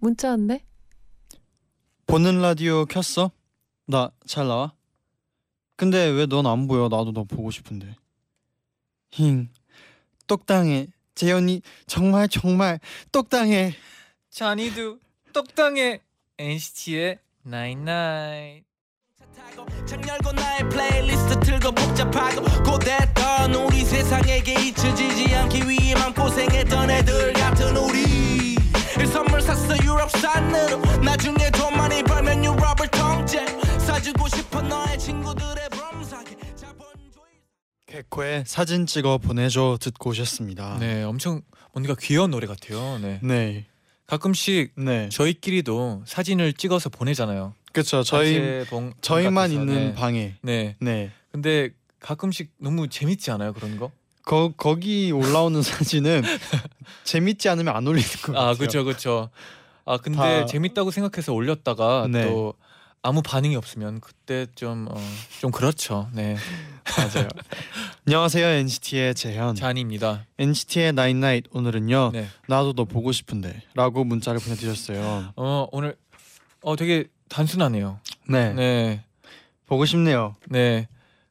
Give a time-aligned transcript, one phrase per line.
[0.00, 0.64] 문자 왔네.
[2.06, 3.30] 보는 라디오 켰어?
[3.86, 4.72] 나 잘 나와?
[5.76, 6.84] 근데 왜 넌 안 보여?
[6.84, 7.94] 나도 너 보고 싶은데.
[9.10, 9.48] 힝.
[10.26, 10.88] 똑당해.
[11.14, 12.78] 재현이 정말 정말
[13.12, 13.74] 똑당해.
[14.30, 14.98] 쟈니도
[15.32, 16.00] 똑당해.
[16.38, 18.64] NCT의 Night.
[19.86, 27.76] 창 열고 나의 플레이리스트 틀고 복잡하고 고됐던 우리 세상에게 잊혀지지 않기 위해 맘고생했던 애들 같은
[27.76, 28.04] 우리
[30.14, 33.46] 유럽산으로 나중에 돈 많이 벌면 유럽을 통째
[33.78, 36.36] 사주고 싶어 너의 친구들의 범사게
[37.86, 40.78] 개코의 사진 찍어 보내줘 듣고 오셨습니다.
[40.78, 42.98] 네, 엄청 뭔가 귀여운 노래 같아요.
[42.98, 43.18] 네.
[43.22, 43.66] 네.
[44.06, 45.08] 가끔씩 네.
[45.10, 47.54] 저희끼리도 사진을 찍어서 보내잖아요.
[47.72, 48.02] 그렇죠.
[48.02, 49.54] 저희 봉- 저희만 같아서.
[49.54, 49.94] 있는 네.
[49.94, 50.34] 방에.
[50.42, 50.76] 네.
[50.80, 51.10] 네.
[51.32, 53.90] 근데 가끔씩 너무 재밌지 않아요 그런 거?
[54.24, 56.22] 거 거기 올라오는 사진은
[57.04, 58.48] 재밌지 않으면 안 올리는 것 같아요.
[58.50, 59.30] 아 그렇죠 그렇죠.
[59.90, 62.26] 아 근데 다- 재밌다고 생각해서 올렸다가 네.
[62.26, 62.54] 또
[63.02, 65.00] 아무 반응이 없으면 그때 좀좀 어,
[65.40, 66.08] 좀 그렇죠.
[66.12, 66.36] 네.
[66.96, 67.28] 맞아요.
[68.06, 69.54] 안녕하세요 NCT의 재현.
[69.56, 70.26] 쟈니입니다.
[70.38, 72.10] NCT의 Night Night 오늘은요.
[72.12, 72.28] 네.
[72.46, 75.32] 나도 너 보고 싶은데라고 문자를 보내드렸어요.
[75.34, 75.96] 어 오늘
[76.62, 77.98] 어 되게 단순하네요.
[78.28, 78.52] 네.
[78.52, 79.04] 네.
[79.66, 80.36] 보고 싶네요.
[80.48, 80.86] 네.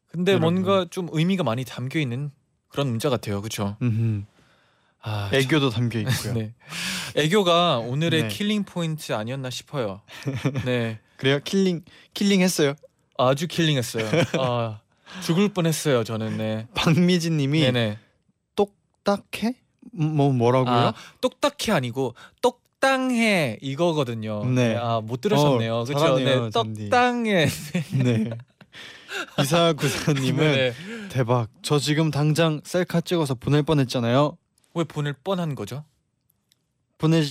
[0.07, 0.55] 근데 여러분.
[0.55, 2.31] 뭔가 좀 의미가 많이 담겨 있는
[2.67, 3.41] 그런 문자 같아요.
[3.41, 3.77] 그렇죠?
[3.81, 4.23] 음흠.
[5.01, 6.13] 아, 애교도 담겨 있고요.
[6.15, 6.53] 참, 네.
[7.15, 8.27] 애교가 오늘의 네.
[8.27, 10.01] killing 포인트 아니었나 싶어요.
[10.65, 10.99] 네.
[11.17, 11.39] 그래요?
[11.43, 12.75] killing killing 했어요.
[13.17, 14.05] 아주 killing했어요.
[14.39, 14.79] 아,
[15.23, 16.03] 죽을 뻔했어요.
[16.05, 16.67] 저는 네.
[16.73, 17.97] 박미진님이 네네.
[18.55, 19.55] 똑딱해?
[19.99, 20.73] 음, 뭐 뭐라고요?
[20.73, 24.45] 아, 똑딱해 아니고 똑당해 이거거든요.
[24.45, 24.75] 네.
[24.77, 25.75] 아, 못 들으셨네요.
[25.75, 26.17] 어, 그렇죠?
[26.19, 26.49] 네.
[26.51, 27.47] 똑당해.
[27.91, 28.29] 네.
[29.41, 30.73] 이사 구사님은 네.
[31.09, 31.49] 대박.
[31.61, 34.37] 저 지금 당장 셀카 찍어서 보낼 뻔했잖아요.
[34.75, 35.83] 왜 보낼 뻔한 거죠?
[36.99, 37.23] 보내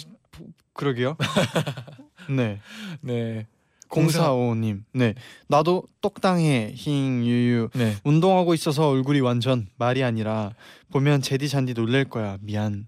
[0.72, 1.16] 그러게요.
[2.28, 2.60] 네.
[3.00, 3.46] 네.
[3.88, 4.82] 0455님.
[4.92, 5.14] 네.
[5.46, 6.72] 나도 똑당해.
[6.74, 7.70] 힝 유유.
[7.74, 7.96] 네.
[8.04, 10.52] 운동하고 있어서 얼굴이 완전 말이 아니라
[10.90, 12.38] 보면 제디 잔디 놀랄 거야.
[12.40, 12.86] 미안.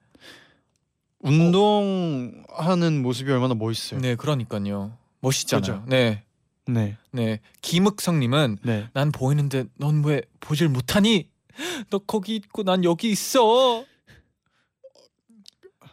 [1.21, 4.01] 운동하는 모습이 얼마나 멋있어요.
[4.01, 4.97] 네, 그러니까요.
[5.21, 5.61] 멋있잖아요.
[5.61, 5.85] 그죠?
[5.87, 6.25] 네.
[6.67, 6.97] 네.
[7.13, 7.41] 네.
[7.63, 8.89] 김흑성 님은 네.
[8.95, 11.29] 난 보이는데 넌 왜 보질 못하니?
[11.91, 13.85] 너 거기 있고 난 여기 있어.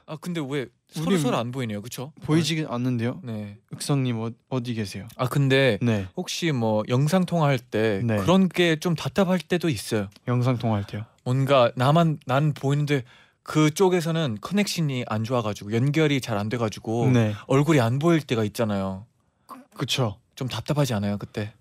[0.06, 2.14] 아 근데 왜 서로 서로 안 보이네요, 그렇죠?
[2.24, 3.20] 보이지 않는데요.
[3.24, 3.58] 네.
[3.72, 5.08] 흑성님 어, 어디 계세요?
[5.18, 6.08] 아 근데 네.
[6.16, 8.18] 혹시 뭐 영상 통화할 때 네.
[8.18, 10.08] 그런 게 좀 답답할 때도 있어요.
[10.28, 11.04] 영상 통화할 때요.
[11.26, 13.04] 뭔가 나만 난 보이는데
[13.44, 17.34] 그쪽에서는 커넥션이 안 좋아가지고 연결이 잘 안 돼가지고 네.
[17.48, 19.06] 얼굴이 안 보일 때가 있잖아요.
[19.76, 20.20] 그쵸.
[20.36, 21.54] 좀 답답하지 않아요 그때?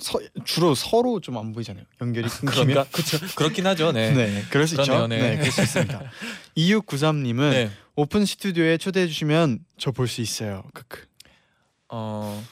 [0.00, 1.84] 서, 주로 서로 좀 안 보이잖아요.
[2.00, 2.86] 연결이 끊기면.
[2.92, 3.18] 그렇죠.
[3.36, 3.90] 그렇긴 하죠.
[3.92, 4.12] 네.
[4.12, 4.92] 네, 그럴 수 있죠.
[4.92, 5.30] 그러네요, 네.
[5.30, 5.36] 네.
[5.38, 6.02] 그럴 수 있습니다.
[6.56, 7.70] 2693님은 네.
[7.96, 10.62] 오픈 스튜디오에 초대해 주시면 저 볼 수 있어요.
[10.74, 11.06] 크크.
[11.88, 12.42] 어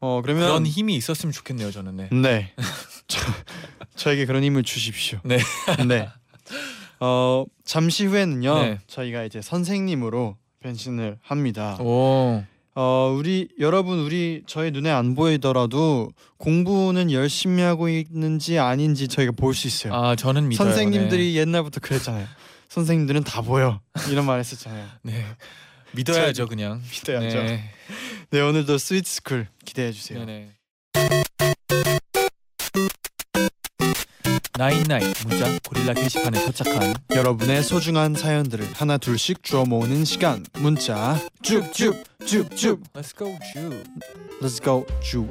[0.00, 1.96] 어 그러면 그런 힘이 있었으면 좋겠네요 저는.
[1.96, 2.08] 네.
[2.12, 2.52] 네.
[3.08, 3.20] 저,
[3.96, 5.18] 저에게 그런 힘을 주십시오.
[5.24, 5.38] 네.
[5.88, 6.08] 네.
[7.00, 8.62] 어 잠시 후에는요.
[8.62, 8.78] 네.
[8.86, 11.76] 저희가 이제 선생님으로 변신을 합니다.
[11.80, 12.44] 오.
[12.76, 19.54] 어 우리 여러분 우리 저희 눈에 안 보이더라도 공부는 열심히 하고 있는지 아닌지 저희가 볼
[19.54, 19.94] 수 있어요.
[19.94, 20.68] 아 저는 믿어요.
[20.68, 22.26] 선생님들이 옛날부터 그랬잖아요.
[22.68, 23.80] 선생님들은 다 보여
[24.10, 24.86] 이런 말 했었잖아요.
[25.02, 25.12] 네.
[25.22, 25.24] 네.
[25.92, 26.82] 믿어야죠 그냥.
[26.92, 27.42] 믿어야죠.
[27.44, 27.70] 네,
[28.30, 28.40] 네.
[28.40, 30.18] 오늘도 Sweet School 기대해 주세요.
[30.18, 30.50] 네네.
[34.56, 42.80] 나인나인 문자 고릴라 게시판에 도착한 여러분의 소중한 사연들을 하나 둘씩 주워 모으는 시간 문자 쭉쭉쭉쭉
[42.94, 43.82] Let's go 주.
[44.40, 45.28] Let's go 쭉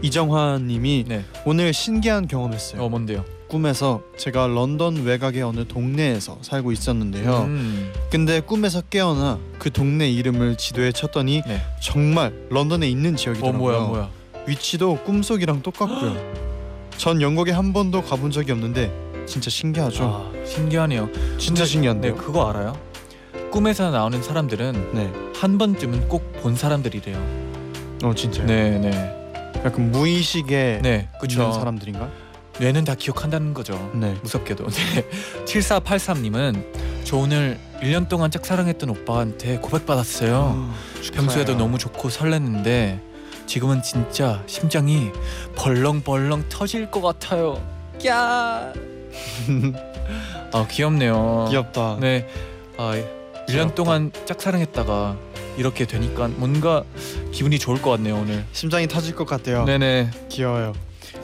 [0.00, 1.26] 이정화님이 네.
[1.44, 2.82] 오늘 신기한 경험했어요.
[2.82, 3.22] 어 뭔데요?
[3.48, 7.42] 꿈에서 제가 런던 외곽의 어느 동네에서 살고 있었는데요.
[7.42, 7.92] 음.
[8.10, 11.60] 근데 꿈에서 깨어나 그 동네 이름을 지도에 쳤더니 네.
[11.82, 13.58] 정말 런던에 있는 어 지역이더라고요.
[13.58, 14.10] 뭐야 뭐야.
[14.46, 16.48] 위치도 꿈속이랑 똑같고요.
[17.00, 18.92] 전 영국에 한 번도 가본 적이 없는데
[19.26, 20.04] 진짜 신기하죠.
[20.04, 21.08] 아, 신기하네요.
[21.38, 22.14] 진짜 신기한데요.
[22.14, 22.76] 네 그거 알아요?
[23.50, 25.10] 꿈에서 나오는 사람들은 네.
[25.34, 27.16] 한 번쯤은 꼭 본 사람들이래요.
[28.04, 28.46] 어 진짜요?
[28.46, 29.32] 네 네.
[29.64, 31.52] 약간 무의식에 네 그쵸.
[31.52, 32.10] 사람들인가?
[32.58, 33.90] 뇌는 다 기억한다는 거죠.
[33.94, 34.14] 네.
[34.22, 34.66] 무섭게도.
[34.68, 35.08] 네.
[35.46, 36.64] 7483님은
[37.04, 40.70] 저 오늘 1년 동안 짝사랑했던 오빠한테 고백받았어요.
[41.14, 43.00] 평소에도 너무 좋고 설렜는데
[43.50, 45.10] 지금은 진짜 심장이
[45.56, 47.60] 벌렁벌렁 터질 것 같아요.
[48.06, 48.72] 야.
[50.54, 51.48] 아 귀엽네요.
[51.50, 51.98] 귀엽다.
[52.00, 52.28] 네.
[52.76, 53.74] 아 1년 귀엽다.
[53.74, 55.16] 동안 짝사랑했다가
[55.56, 56.84] 이렇게 되니까 뭔가
[57.32, 58.44] 기분이 좋을 것 같네요 오늘.
[58.52, 59.64] 심장이 터질 것 같아요.
[59.64, 60.12] 네네.
[60.28, 60.72] 귀여워요.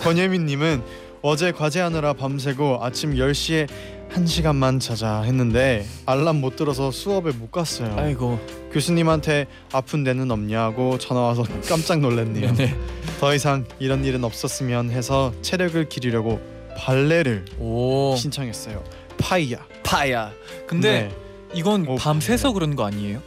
[0.00, 0.82] 권예민님은
[1.22, 3.68] 어제 과제하느라 밤새고 아침 10시에
[4.16, 7.94] 한 시간만 자자 했는데 알람 못 들어서 수업에 못 갔어요.
[7.98, 8.40] 아이고.
[8.72, 12.54] 교수님한테 아픈 데는 없냐고 전화 와서 깜짝 놀랐네요.
[12.54, 12.74] 네네.
[13.20, 16.40] 더 이상 이런 일은 없었으면 해서 체력을 기르려고
[16.78, 18.14] 발레를 오.
[18.16, 18.82] 신청했어요.
[19.18, 19.58] 파이야.
[19.82, 20.32] 파야.
[20.66, 21.16] 근데 네.
[21.54, 23.20] 이건 오, 밤새서 그런 거 아니에요?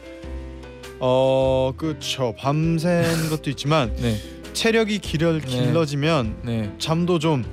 [0.99, 4.17] 어 그쵸 밤샌 것도 있지만 네.
[4.53, 6.73] 체력이 길어 길러지면 네.
[6.79, 7.45] 잠도 좀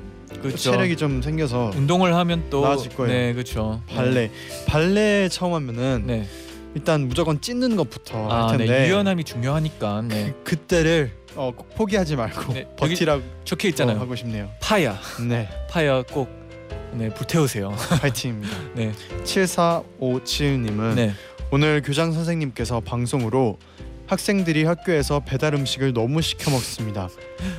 [0.49, 0.71] 그렇죠.
[0.71, 3.13] 체력이 좀 생겨서 운동을 하면 또 나아질 거예요.
[3.13, 3.81] 네, 그렇죠.
[3.89, 4.31] 발레
[4.67, 6.27] 발레 처음 하면은 네.
[6.75, 8.89] 일단 무조건 찢는 것부터 아, 할 텐데 네.
[8.89, 10.03] 유연함이 중요하니까.
[10.03, 10.35] 네.
[10.45, 13.99] 그, 그때를 어, 꼭 포기하지 말고 네, 여기 버티라고 적혀 있잖아요.
[13.99, 14.51] 하고 싶네요.
[14.61, 14.99] 파야.
[15.27, 16.29] 네 파야 꼭
[16.93, 17.75] 네, 불태우세요.
[18.01, 18.57] 파이팅입니다.
[18.75, 18.93] 네.
[19.25, 21.15] 7457님은 네.
[21.51, 23.59] 오늘 교장 선생님께서 방송으로
[24.07, 27.09] 학생들이 학교에서 배달 음식을 너무 시켜 먹습니다.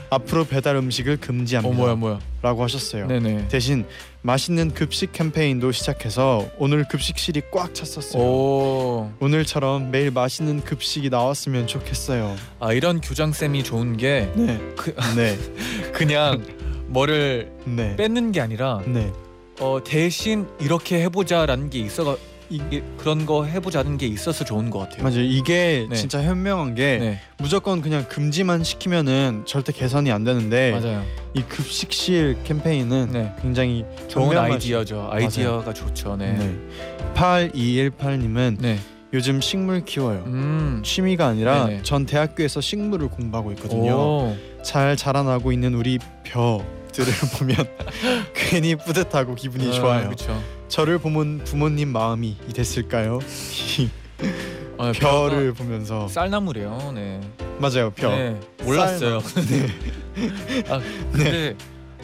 [0.09, 1.75] 앞으로 배달 음식을 어 금지합니다.
[1.75, 2.19] 뭐야 뭐야.
[2.41, 3.07] 라고 하셨어요.
[3.07, 3.45] 네, 네.
[3.49, 3.85] 대신
[4.21, 8.21] 맛있는 급식 캠페인도 시작해서 오늘 급식실이 꽉 찼었어요.
[8.21, 9.11] 오.
[9.19, 12.35] 오늘처럼 매일 맛있는 급식이 나왔으면 좋겠어요.
[12.59, 14.59] 아, 이런 교장 쌤이 좋은 게 네.
[14.77, 15.37] 그, 네.
[15.91, 16.45] 그냥
[16.87, 17.95] 뭐를 네.
[17.97, 19.11] 뺏는 게 아니라 네.
[19.59, 22.15] 어, 대신 이렇게 해 보자라는 게 있어가
[22.49, 25.03] 이게 그런 거 해보자는 게 있어서 좋은 것 같아요.
[25.03, 25.21] 맞아요.
[25.21, 25.95] 이게 네.
[25.95, 31.03] 진짜 현명한 게 네, 무조건 그냥 금지만 시키면은 절대 개선이 안 되는데 맞아요.
[31.33, 35.09] 이 급식실 캠페인은 네, 굉장히 좋은 아이디어죠.
[35.11, 36.15] 아이디어가 좋죠.
[36.15, 36.47] 네, 네.
[36.47, 37.13] 네.
[37.13, 38.77] 8218님은
[39.13, 40.23] 요즘 식물 키워요.
[40.27, 40.81] 음.
[40.83, 41.83] 취미가 아니라 네네.
[41.83, 43.95] 전 대학교에서 식물을 공부하고 있거든요.
[43.95, 44.37] 오.
[44.63, 47.55] 잘 자라나고 있는 우리 벼들을 보면
[48.33, 50.05] 괜히 뿌듯하고 기분이 아, 좋아요.
[50.05, 50.41] 그렇죠.
[50.77, 53.17] 저를 보면 부모님 마음이 됐을까요?
[54.77, 56.91] 어, 벼를 보면서 쌀나무래요.
[56.93, 57.19] 네.
[57.57, 57.89] 맞아요.
[57.89, 58.15] 벼.
[58.15, 59.17] 네, 몰랐어요.
[60.69, 60.79] 아,
[61.11, 61.55] 근데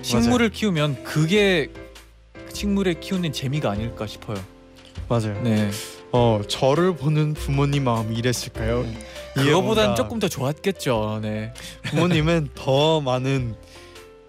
[0.01, 1.69] 식물을 키우면 그게
[2.51, 4.43] 식물을 키우는 재미가 아닐까 싶어요.
[5.07, 5.39] 맞아요.
[5.43, 5.69] 네.
[6.11, 8.87] 어 저를 보는 부모님 마음이 이랬을까요?
[9.37, 11.19] 이게 그거보단 뭔가 조금 더 좋았겠죠.
[11.21, 11.53] 네.
[11.83, 13.53] 부모님은 더 많은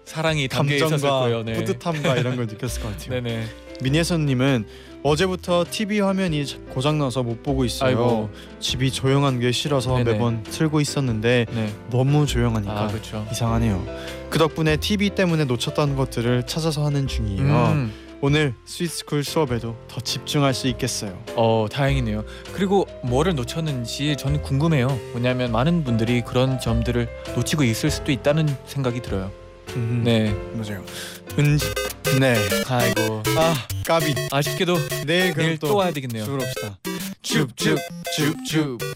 [0.05, 1.41] 사랑이 담겨 있었을 거예요.
[1.41, 1.53] 네.
[1.53, 3.09] 뿌듯함과 이런 걸 느꼈을 것 같아요.
[3.23, 3.64] 네네.
[3.81, 4.65] 민혜선님은
[5.03, 7.89] 어제부터 TV 화면이 고장 나서 못 보고 있어요.
[7.89, 8.29] 아이고.
[8.59, 10.13] 집이 조용한 게 싫어서 네네.
[10.13, 11.73] 매번 틀고 있었는데 네.
[11.91, 13.27] 너무 조용하니까 아.
[13.31, 13.85] 이상하네요.
[14.31, 17.43] 그 덕분에 TV 때문에 놓쳤던 것들을 찾아서 하는 중이에요.
[17.43, 17.93] 음.
[18.21, 21.15] 오늘 스위스쿨 수업에도 더 집중할 수 있겠어요.
[21.35, 22.23] 어 다행이네요.
[22.53, 24.87] 그리고 뭐를 놓쳤는지 저는 궁금해요.
[25.13, 29.29] 왜냐하면 많은 분들이 그런 점들을 놓치고 있을 수도 있다는 생각이 들어요.
[29.75, 30.33] 음, 네.
[30.55, 30.83] 맞아요.
[31.37, 31.84] 은지.
[32.19, 32.35] 네.
[32.67, 33.55] 아이고 아
[33.85, 34.15] 까비.
[34.31, 36.25] 아쉽게도 내일 그럼 내일 또, 와야 되겠네요.
[36.25, 36.77] 들어옵시다.
[37.21, 37.77] 줍줍
[38.15, 38.94] 줍줍.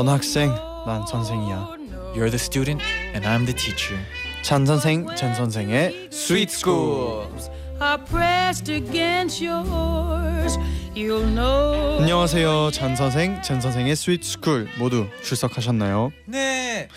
[0.00, 0.54] 넌 학생,
[0.86, 1.76] 난 선생이야.
[2.14, 4.02] You're the student and I'm the teacher.
[4.40, 7.28] 쟌 선생, 잰 선생의 Sweet School.
[12.00, 16.12] 안녕하세요, 쟌 선생, 잰 선생의 Sweet School 모두 출석하셨나요?
[16.24, 16.88] 네.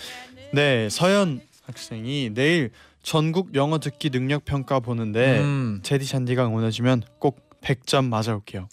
[0.54, 2.70] 네, 서연 학생이 내일
[3.02, 5.80] 전국 영어 듣기 능력 평가 보는데 음.
[5.82, 8.66] 재디 쟌디가 응원해주면 꼭 100점 맞아올게요.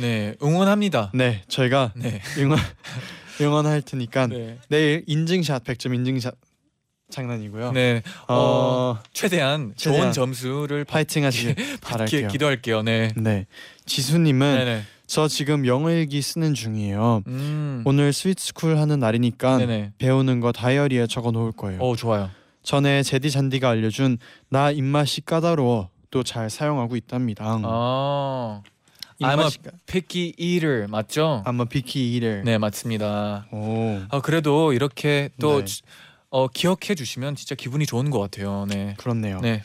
[0.00, 1.10] 네 응원합니다.
[1.12, 2.22] 네, 저희가 네.
[2.38, 2.58] 응원
[3.40, 4.58] 응원할 테니까 네.
[4.68, 6.34] 내일 인증샷 100점 인증샷
[7.10, 7.72] 장난이고요.
[7.72, 8.02] 네.
[8.28, 12.28] 어, 어, 최대한, 최대한 좋은 점수를 받, 파이팅 하시길 받기 바랄게요.
[12.28, 12.82] 기도할게요.
[12.82, 13.12] 네.
[13.16, 13.46] 네,
[13.86, 14.82] 지수 님은 네네.
[15.06, 17.22] 저 지금 영어 일기 쓰는 중이에요.
[17.26, 17.82] 음.
[17.84, 19.92] 오늘 Sweet School 하는 날이니까 네네.
[19.98, 21.80] 배우는 거 다이어리에 적어 놓을 거예요.
[21.80, 22.30] 어 좋아요.
[22.62, 24.16] 전에 재디 쟌디가 알려준
[24.48, 27.44] 나 입맛이 까다로워 또 잘 사용하고 있답니다.
[27.64, 28.62] 아.
[29.20, 29.50] I'm a
[29.86, 31.42] picky eater 맞죠?
[31.46, 32.42] I'm a picky eater.
[32.44, 33.46] 네 맞습니다.
[33.52, 34.02] 오.
[34.10, 35.64] 아 그래도 이렇게 또 네.
[35.64, 35.82] 지-
[36.30, 38.66] 어, 기억해 주시면 진짜 기분이 좋은 것 같아요.
[38.68, 38.94] 네.
[38.98, 39.40] 그렇네요.
[39.40, 39.62] 네.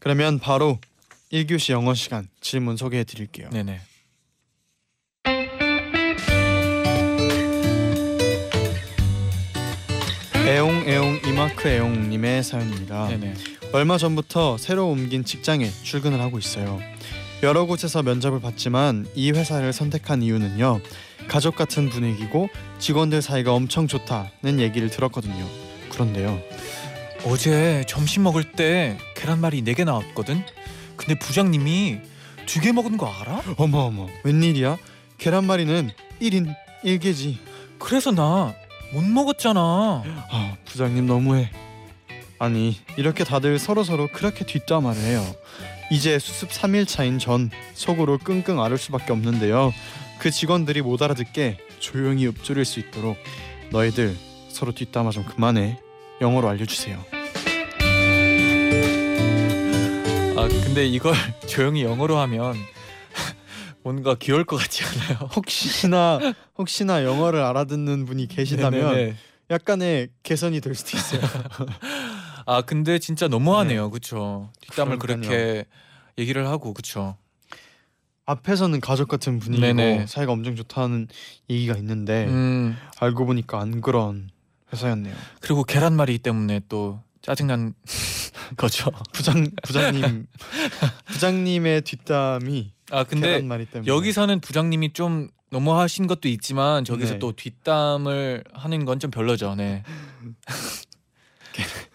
[0.00, 0.78] 그러면 바로
[1.32, 3.48] 1교시 영어 시간 질문 소개해 드릴게요.
[3.52, 3.80] 네, 네.
[10.46, 13.08] 애용 애용 이마크 애용님의 사연입니다.
[13.08, 13.34] 네, 네.
[13.72, 16.80] 얼마 전부터 새로 옮긴 직장에 출근을 하고 있어요.
[17.42, 20.80] 여러 곳에서 면접을 봤지만 이 회사를 선택한 이유는요.
[21.28, 25.46] 가족 같은 분위기고 직원들 사이가 엄청 좋다는 얘기를 들었거든요.
[25.90, 26.40] 그런데요.
[27.24, 30.42] 어제 점심 먹을 때 계란말이 4개 나왔거든.
[30.96, 31.98] 근데 부장님이
[32.46, 33.42] 두 개 먹은 거 알아?
[33.58, 34.76] 어머 어머 웬일이야?
[35.18, 36.54] 계란말이는 1인
[36.84, 37.36] 1개지.
[37.78, 38.54] 그래서 나
[38.92, 40.02] 못 먹었잖아.
[40.32, 41.48] 아 부장님 너무해.
[42.40, 45.24] 아니 이렇게 다들 서로 서로 그렇게 뒷담화를 해요.
[45.90, 49.72] 이제 수습 3일 차인 전 속으로 끙끙 앓을 수밖에 없는데요.
[50.18, 53.16] 그 직원들이 못 알아듣게 조용히 읊조릴 수 있도록
[53.70, 54.16] 너희들
[54.48, 55.78] 서로 뒷담화 좀 그만해.
[56.20, 57.02] 영어로 알려주세요.
[60.36, 61.14] 아 근데 이걸
[61.48, 62.54] 조용히 영어로 하면
[63.82, 65.28] 뭔가 귀여울 것 같지 않아요?
[65.34, 66.20] 혹시나
[66.56, 69.16] 혹시나 영어를 알아듣는 분이 계시다면 네네네.
[69.50, 71.20] 약간의 개선이 될 수도 있어요.
[72.50, 74.50] 아 근데 진짜 너무하네요, 그렇죠?
[74.62, 75.30] 뒷담을 그러니까요.
[75.30, 75.64] 그렇게
[76.18, 77.16] 얘기를 하고, 그렇죠?
[78.26, 80.06] 앞에서는 가족 같은 분위기고 네네.
[80.08, 81.06] 사이가 엄청 좋다는
[81.48, 84.30] 얘기가 있는데 음 알고 보니까 안 그런
[84.72, 85.14] 회사였네요.
[85.40, 87.74] 그리고 계란말이 때문에 또 짜증난
[88.56, 88.90] 거죠.
[89.12, 90.26] 부장 부장님
[91.06, 97.18] 부장님의 뒷담이 아 근데 계란말이 때문에 여기서는 부장님이 좀 너무하신 것도 있지만 저기서 네.
[97.20, 99.54] 또 뒷담을 하는 건 좀 별로죠.
[99.56, 99.82] 네,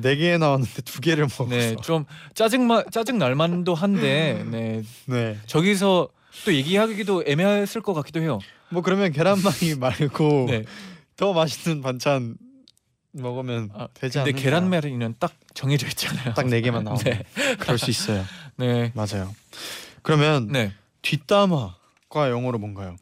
[0.00, 5.38] 네 개 나왔는데 두 개를 먹어서 네, 좀 짜증만 짜증 날만도 한데, 네, 네.
[5.46, 6.08] 저기서
[6.44, 8.38] 또 얘기하기도 애매했을 것 같기도 해요.
[8.70, 10.64] 뭐 그러면 계란말이 말고 네,
[11.16, 12.36] 더 맛있는 반찬
[13.12, 14.42] 먹으면 아, 되지 근데 않을까?
[14.42, 16.34] 계란말이는 딱 정해져 있잖아요.
[16.34, 17.22] 딱 네 개만 네,
[17.58, 18.24] 그럴 수 있어요.
[18.56, 19.34] 네, 맞아요.
[20.02, 20.72] 그러면 네.
[21.02, 22.96] 뒷담화가 영어로 뭔가요?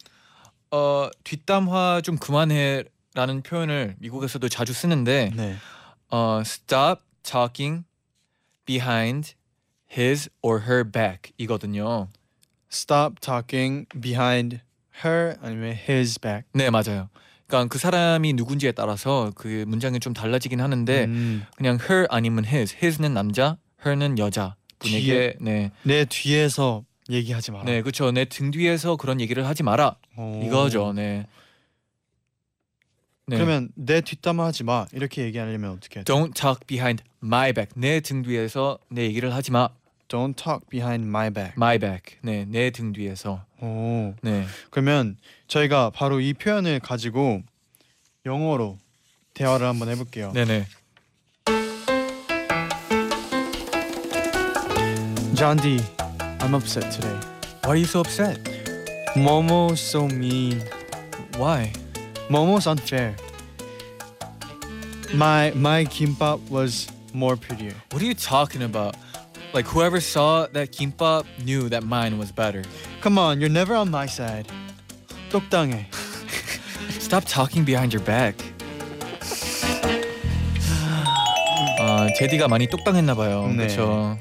[0.70, 5.56] 어 뒷담화 좀 그만해라는 표현을 미국에서도 자주 쓰는데 네.
[6.12, 7.85] 어 stop talking
[8.66, 9.35] behind
[9.90, 12.09] his or her back 이거든요.
[12.71, 14.61] Stop talking behind
[15.04, 16.45] her 아니면 his back.
[16.54, 17.09] 네 맞아요.
[17.47, 22.75] 그러니까 그 사람이 누군지에 따라서 그 문장이 좀 달라지긴 하는데 음, 그냥 her 아니면 his,
[22.83, 27.64] his는 남자, her는 여자 분에게 네, 내 뒤에서 얘기하지 마라.
[27.64, 28.11] 네 그렇죠.
[28.11, 30.42] 내 등 뒤에서 그런 얘기를 하지 마라 오.
[30.45, 30.92] 이거죠.
[30.95, 31.26] 네.
[33.26, 33.36] 네.
[33.36, 36.12] 그러면 내 뒷담화 하지 마 이렇게 얘기하려면 어떻게 해야 돼?
[36.12, 37.72] Don't talk behind my back.
[37.80, 39.68] 내 등 뒤에서 내 얘기를 하지 마.
[40.08, 41.54] Don't talk behind my back.
[41.56, 42.18] My back.
[42.22, 43.44] 네, 내 등 뒤에서.
[43.60, 44.14] 오.
[44.22, 44.44] 네.
[44.70, 47.42] 그러면 저희가 바로 이 표현을 가지고
[48.26, 48.78] 영어로
[49.34, 50.32] 대화를 한번 해볼게요.
[50.34, 50.66] 네, 네.
[55.34, 55.78] John D,
[56.40, 57.18] I'm upset today.
[57.64, 58.38] Why are you so upset?
[59.16, 60.62] Momo's so mean.
[61.38, 61.72] Why?
[62.32, 63.14] Momo's unfair.
[65.12, 67.74] My my kimbap was more prettier.
[67.90, 68.96] What are you talking about?
[69.52, 72.62] Like whoever saw that kimbap knew that mine was better.
[73.02, 74.46] Come on, you're never on my side.
[75.28, 75.84] 똑당해.
[77.00, 78.42] Stop talking behind your back.
[81.80, 83.46] 아, 제디가 많이 똑당했나 봐요.
[83.48, 83.66] 네.
[83.66, 84.18] 그렇죠.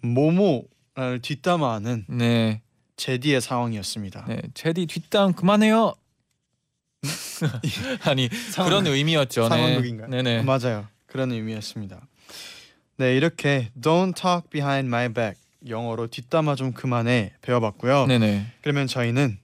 [0.00, 2.60] 모모를 뒷담화하는 네.
[2.96, 4.24] 제디의 상황이었습니다.
[4.26, 4.42] 네.
[4.54, 5.94] 제디 뒷담 그만해요.
[8.02, 9.42] 아니, 그런 의미였죠.
[9.42, 9.48] 네.
[9.48, 10.08] 상황극인가요?
[10.08, 10.42] 네, 네.
[10.42, 10.86] 맞아요.
[11.06, 12.00] 그런 의미였습니다.
[12.96, 18.06] 네, 이렇게 Don't talk behind my back 영어로 뒷담화 좀 그만해 배워봤고요.
[18.06, 18.46] 네, 네.
[18.62, 19.38] 그러면 저희는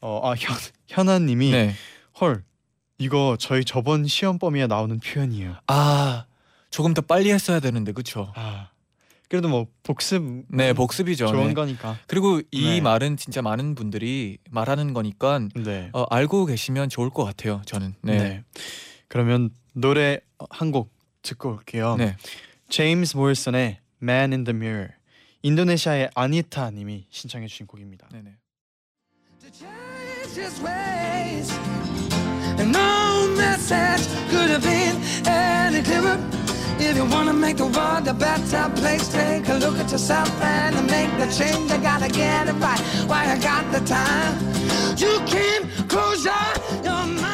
[0.00, 1.74] 어, 아, 현 현아님이 네.
[2.20, 2.44] 헐
[2.98, 5.56] 이거 저희 저번 시험 범위에 나오는 표현이에요.
[5.66, 6.24] 아,
[6.70, 7.92] 조금 더 빨리 했어야 되는데.
[7.92, 8.32] 그렇죠.
[8.36, 8.70] 아
[9.28, 11.26] 그래도 뭐 복습 네, 복습이죠.
[11.28, 11.54] 좋은 네.
[11.54, 11.98] 거니까.
[12.06, 12.80] 그리고 이 네.
[12.80, 15.90] 말은 진짜 많은 분들이 말하는 거니까 네.
[15.92, 17.60] 어, 알고 계시면 좋을 것 같아요.
[17.66, 17.94] 저는.
[18.02, 18.16] 네.
[18.18, 18.44] 네.
[19.08, 20.20] 그러면 노래
[20.50, 20.90] 한 곡
[21.22, 21.96] 듣고 올게요.
[21.96, 22.16] 네.
[22.70, 24.90] 제임스 모리슨의 Man in the Mirror.
[25.42, 28.08] 인도네시아의 아니타 님이 신청해 주신 곡입니다.
[28.12, 28.34] 네, 네.
[36.80, 40.76] If you wanna make the world a better place, take a look at yourself and
[40.86, 41.70] make the change.
[41.70, 44.38] You gotta get it right while you got the time.
[44.96, 47.26] You can close your, your mind.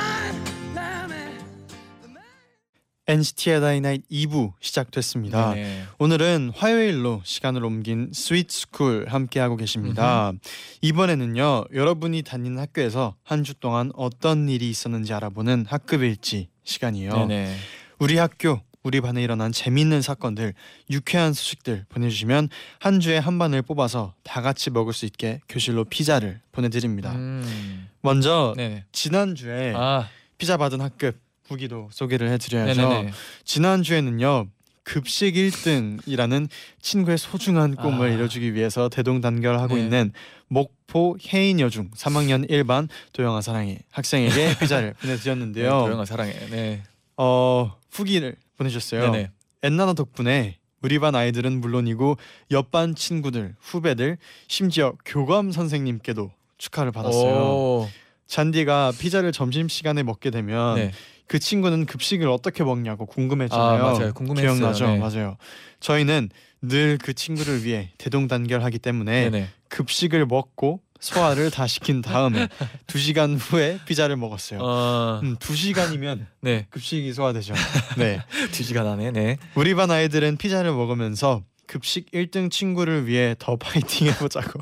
[3.07, 5.53] NCT의 다이나이트 2부 시작됐습니다.
[5.53, 5.83] 네.
[5.99, 10.33] 오늘은 화요일로 시간을 옮긴 스윗 스쿨 함께 하고 계십니다.
[10.81, 11.67] 이번에는요.
[11.75, 17.27] 여러분이 다니는 학교에서 한 주 동안 어떤 일이 있었는지 알아보는 학급 일지 시간이에요.
[17.27, 17.57] 네, 네.
[17.99, 20.53] 우리 학교 우리 반에 일어난 재미있는 사건들,
[20.91, 26.41] 유쾌한 소식들 보내주시면 한 주에 한 반을 뽑아서 다 같이 먹을 수 있게 교실로 피자를
[26.53, 27.12] 보내드립니다.
[27.12, 27.88] 음.
[28.03, 28.85] 먼저 네네.
[28.93, 32.88] 지난 주에 아, 피자 받은 학급 후기도 소개를 해드려야죠.
[32.88, 33.12] 네네네.
[33.45, 34.49] 지난 주에는요
[34.83, 36.49] 급식 1등이라는
[36.83, 38.12] 친구의 소중한 꿈을 아.
[38.12, 39.83] 이뤄주기 위해서 대동단결하고 네.
[39.83, 40.12] 있는
[40.49, 45.71] 목포 해인여중 3학년 1반 도영아 사랑해 학생에게 피자를 네, 보내드렸는데요.
[45.71, 46.35] 도영아 사랑해.
[46.50, 46.83] 네.
[47.17, 49.11] 어 후기를 보내주셨어요.
[49.13, 49.31] 네네.
[49.63, 52.17] 엔나나 덕분에 우리 반 아이들은 물론이고
[52.51, 57.35] 옆반 친구들, 후배들, 심지어 교감 선생님께도 축하를 받았어요.
[57.35, 57.89] 오.
[58.27, 60.91] 잔디가 피자를 점심 시간에 먹게 되면 네.
[61.27, 63.83] 그 친구는 급식을 어떻게 먹냐고 궁금했잖아요.
[63.85, 64.13] 아, 맞아요.
[64.13, 64.55] 궁금했어요.
[64.55, 64.87] 기억나죠?
[64.87, 64.99] 네.
[64.99, 65.37] 맞아요.
[65.81, 66.29] 저희는
[66.61, 69.49] 늘 그 친구를 위해 대동단결하기 때문에 네네.
[69.69, 72.49] 급식을 먹고 소화를 다 시킨 다음에
[72.87, 74.61] 두 시간 후에 피자를 먹었어요.
[74.63, 75.21] 어.
[75.23, 76.67] 음, 두 시간이면 네.
[76.71, 77.55] 급식이 소화되죠.
[77.99, 78.23] 네.
[78.53, 79.11] 두 시간 안에.
[79.11, 79.37] 네.
[79.55, 84.61] 우리 반 아이들은 피자를 먹으면서 급식 1등 친구를 위해 더 파이팅 해보자고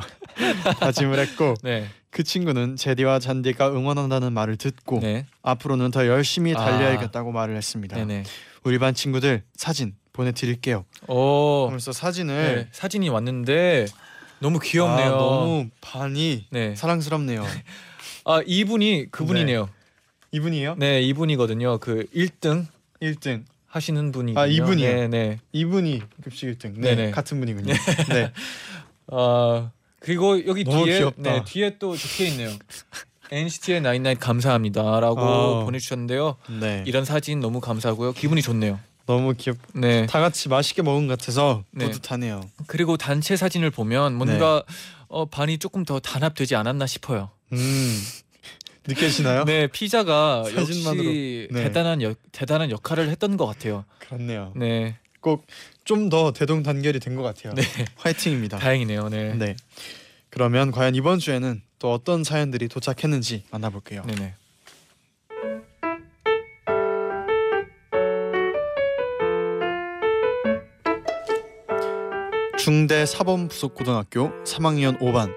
[0.80, 1.88] 다짐을 했고 네.
[2.10, 5.26] 그 친구는 제디와 잔디가 응원한다는 말을 듣고 네.
[5.42, 6.58] 앞으로는 더 열심히 아.
[6.64, 7.96] 달려야겠다고 말을 했습니다.
[7.96, 8.24] 네네.
[8.64, 10.84] 우리 반 친구들 사진 보내드릴게요.
[11.08, 11.66] 오.
[11.66, 12.68] 하면서 사진을 네.
[12.70, 13.86] 사진이 왔는데
[14.42, 15.06] 너무 귀엽네요.
[15.06, 16.74] 아, 너무 반이 네.
[16.74, 17.46] 사랑스럽네요.
[18.26, 19.68] 아 이분이 그분이네요.
[20.32, 20.74] 이분이에요?
[20.78, 21.78] 네, 이분이거든요.
[21.78, 22.66] 그 1등
[23.00, 23.44] 1등.
[23.68, 24.34] 하시는 분이.
[24.36, 24.94] 아, 이분이요?
[24.94, 25.38] 네, 네.
[25.52, 26.72] 이분이 급식 1등.
[26.76, 27.10] 네, 네네.
[27.12, 27.72] 같은 분이군요.
[28.10, 28.32] 네.
[29.12, 29.70] 아
[30.00, 31.22] 그리고 여기 뒤에 귀엽다.
[31.22, 32.50] 네 뒤에 또 적혀 있네요.
[33.30, 35.64] NCT의 나인나인 감사합니다라고 어.
[35.64, 36.36] 보내주셨는데요.
[36.60, 36.82] 네.
[36.86, 38.12] 이런 사진 너무 감사하고요.
[38.12, 38.78] 기분이 좋네요.
[39.16, 39.56] 너무 귀엽.
[39.74, 40.06] 네.
[40.06, 41.84] 다 같이 맛있게 먹은 것 같아서 네.
[41.86, 42.40] 뿌듯하네요.
[42.66, 44.62] 그리고 단체 사진을 보면 뭔가
[45.08, 47.30] 어, 반이 조금 더 단합되지 않았나 싶어요.
[47.52, 48.02] 음.
[48.86, 49.44] 느껴지나요?
[49.44, 51.04] 네, 피자가 사진만으로.
[51.06, 51.64] 역시 네.
[51.64, 53.84] 대단한 역, 대단한 역할을 했던 것 같아요.
[54.00, 54.52] 그렇네요.
[54.56, 55.46] 네, 꼭
[55.84, 57.54] 좀 더 대동단결이 된 것 같아요.
[57.54, 57.62] 네,
[57.96, 58.58] 화이팅입니다.
[58.58, 59.08] 다행이네요.
[59.08, 59.56] 네, 네.
[60.30, 64.02] 그러면 과연 이번 주에는 또 어떤 사연들이 도착했는지 만나볼게요.
[64.06, 64.34] 네, 네.
[72.66, 75.32] 중대 사범 부속 고등학교 3학년 5반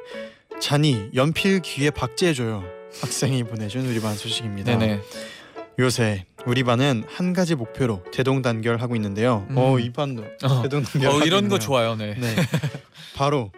[0.61, 2.63] 잔이 연필 귀에 박제해줘요.
[3.01, 4.77] 학생이 보내준 우리 반 소식입니다.
[4.77, 5.01] 네, 네.
[5.79, 9.47] 요새 우리 반은 한 가지 목표로 대동단결하고 있는데요.
[9.49, 9.57] 음.
[9.57, 11.09] 어, 이 반도 어, 대동단결.
[11.09, 11.95] 어, 이런 거 좋아요.
[11.95, 12.13] 네.
[12.13, 12.35] 네.
[13.15, 13.51] 바로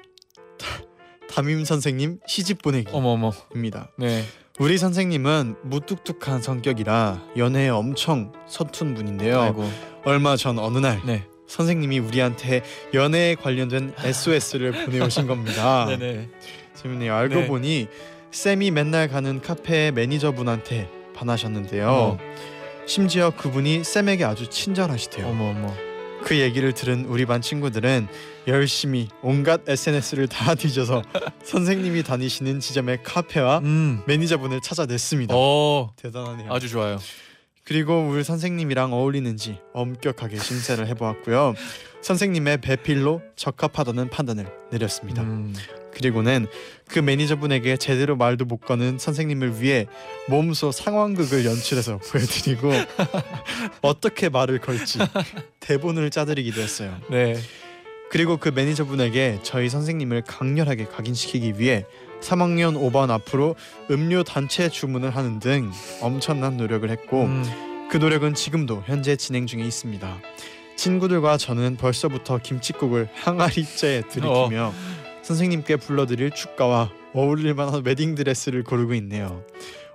[0.58, 0.82] 다-
[1.30, 3.92] 담임 선생님 시집 보내기입니다.
[3.98, 4.24] 네.
[4.60, 9.42] 우리 선생님은 무뚝뚝한 성격이라 연애에 엄청 서툰 분인데요.
[9.42, 9.70] 아이고.
[10.06, 11.26] 얼마 전 어느 날 네.
[11.48, 12.62] 선생님이 우리한테
[12.94, 15.86] 연애에 관련된 SOS를 보내오신 겁니다.
[15.90, 16.30] 네, 네.
[16.76, 17.14] 재밌네요.
[17.16, 17.48] 알고 네.
[17.48, 17.88] 보니
[18.32, 21.90] 쌤이 맨날 가는 카페 매니저분한테 반하셨는데요.
[21.90, 22.18] 어머.
[22.86, 25.28] 심지어 그분이 쌤에게 아주 친절하시대요.
[25.28, 25.74] 어머 어머.
[26.24, 28.08] 그 얘기를 들은 우리 반 친구들은
[28.48, 31.02] 열심히 온갖 SNS를 다 뒤져서
[31.44, 34.02] 선생님이 다니시는 지점의 카페와 음.
[34.08, 35.34] 매니저분을 찾아냈습니다.
[35.38, 35.92] 어.
[35.96, 36.52] 대단하네요.
[36.52, 36.98] 아주 좋아요.
[37.68, 41.54] 그리고 우리 선생님이랑 어울리는지 엄격하게 심사를 해보았고요.
[42.02, 45.22] 선생님의 배필로 적합하다는 판단을 내렸습니다.
[45.24, 45.54] 음.
[45.92, 46.48] 그리고는
[46.88, 49.86] 그 매니저분에게 제대로 말도 못 거는 선생님을 위해
[50.30, 52.72] 몸소 상황극을 연출해서 보여드리고
[53.82, 55.00] 어떻게 말을 걸지
[55.60, 56.98] 대본을 짜드리기도 했어요.
[57.10, 57.36] 네.
[58.10, 61.86] 그리고 그 매니저분에게 저희 선생님을 강렬하게 각인시키기 위해
[62.22, 63.56] 3학년 5반 앞으로
[63.92, 67.44] 음료 단체 주문을 하는 등 엄청난 노력을 했고 음.
[67.90, 70.18] 그 노력은 지금도 현재 진행 중에 있습니다.
[70.76, 74.74] 친구들과 저는 벌써부터 김치국을 항아리째에 들이키며
[75.24, 79.44] 선생님께 불러드릴 축가와 어울릴 만한 웨딩 드레스를 고르고 있네요.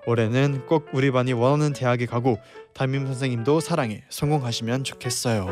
[0.07, 2.39] 올해는 꼭 우리 반이 원하는 대학에 가고
[2.75, 5.47] 담임 선생님도 사랑에 성공하시면 좋겠어요.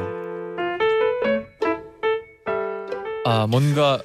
[3.24, 4.00] 아 뭔가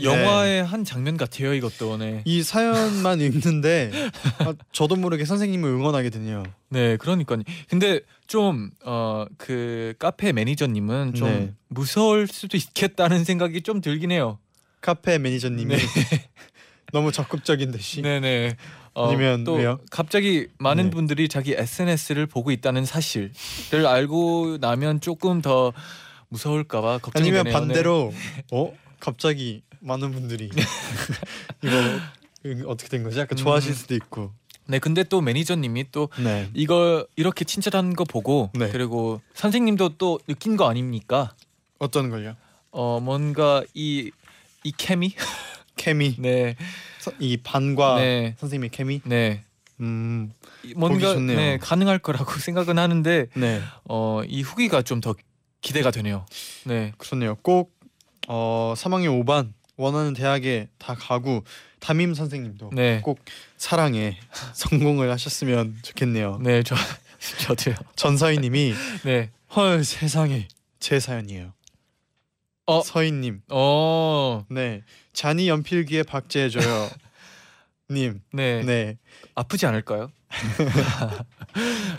[0.00, 2.22] 영화의 한 장면 같아요 이것도 네.
[2.24, 3.90] 이 사연만 읽는데
[4.38, 6.42] 아, 저도 모르게 선생님을 응원하게 되네요.
[6.68, 7.42] 네 그러니까요.
[7.68, 11.52] 근데 좀 어 그 카페 매니저님은 좀 네.
[11.68, 14.38] 무서울 수도 있겠다는 생각이 좀 들긴 해요.
[14.80, 15.82] 카페 매니저님이 네.
[16.92, 18.56] 너무 적극적인 듯이 네네.
[18.94, 19.78] 어, 아니면 또 왜요?
[19.90, 20.90] 갑자기 많은 네.
[20.90, 23.30] 분들이 자기 SNS를 보고 있다는 사실을
[23.86, 25.72] 알고 나면 조금 더
[26.28, 27.58] 무서울까봐 걱정이 아니면 되네요.
[27.58, 28.12] 반대로
[28.52, 30.48] 어 갑자기 많은 분들이
[31.62, 31.74] 이거
[32.44, 33.18] 이거 어떻게 된 거지?
[33.18, 33.74] 약간 좋아하실 음.
[33.74, 34.32] 수도 있고.
[34.66, 34.72] 네.
[34.74, 36.48] 네, 근데 또 매니저님이 또 네.
[36.54, 38.70] 이거 이렇게 친절한 거 보고 네.
[38.70, 41.34] 그리고 선생님도 또 느낀 거 아닙니까?
[41.78, 42.36] 어떤 걸요?
[42.70, 44.10] 어 뭔가 이
[44.64, 45.12] 이 케미
[45.74, 46.14] 케미.
[46.22, 46.54] 네,
[47.00, 49.00] 서- 이 반과 네, 선생님의 케미.
[49.04, 49.42] 네.
[49.80, 50.30] 음,
[50.76, 51.36] 뭔가 좋네요.
[51.36, 55.16] 네, 가능할 거라고 생각은 하는데 네, 어, 이 후기가 좀 더
[55.60, 56.24] 기대가 되네요.
[56.64, 56.92] 네.
[56.98, 57.34] 그렇네요.
[57.42, 57.72] 꼭
[58.28, 61.44] 어, 3학년 5반 원하는 대학에 다 가고
[61.80, 63.00] 담임 선생님도 네.
[63.02, 63.18] 꼭
[63.56, 64.18] 사랑에
[64.54, 66.38] 성공을 하셨으면 좋겠네요.
[66.42, 66.74] 네, 저
[67.40, 67.74] 저도요.
[67.96, 69.30] 전서희님이 네.
[69.54, 70.48] 헐 세상에
[70.80, 71.52] 제 사연이에요.
[72.66, 72.80] 어.
[72.80, 74.44] 서희님, 어.
[74.48, 74.82] 네
[75.12, 76.90] 잔이 연필기에 박제해줘요.
[77.90, 78.62] 님, 네.
[78.62, 78.98] 네,
[79.34, 80.10] 아프지 않을까요?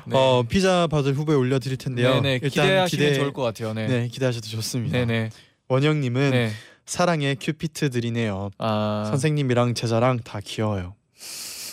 [0.07, 0.15] 네.
[0.17, 2.15] 어 피자 받을 후보에 올려드릴 텐데요.
[2.15, 2.33] 네, 네.
[2.41, 3.73] 일단 기대하시면 기대, 좋을 것 같아요.
[3.73, 3.87] 네.
[3.87, 4.97] 네, 기대하셔도 좋습니다.
[4.97, 5.29] 네, 네.
[5.67, 6.51] 원영님은 네.
[6.85, 8.51] 사랑의 큐피트들이네요.
[8.57, 9.05] 아.
[9.09, 10.95] 선생님이랑 제자랑 다 귀여워요.